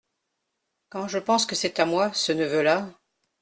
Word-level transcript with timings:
Quand 0.89 1.07
je 1.07 1.19
pense 1.19 1.45
que 1.45 1.53
c’est 1.53 1.79
à 1.79 1.85
moi, 1.85 2.11
ce 2.15 2.31
neveu-là!… 2.31 2.89